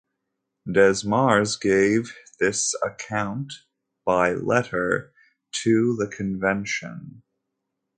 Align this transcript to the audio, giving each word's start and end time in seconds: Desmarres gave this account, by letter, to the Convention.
Desmarres 0.67 1.59
gave 1.61 2.15
this 2.39 2.73
account, 2.83 3.53
by 4.03 4.31
letter, 4.33 5.13
to 5.51 5.95
the 5.95 6.07
Convention. 6.07 7.21